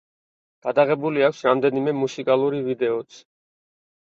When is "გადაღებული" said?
0.67-1.25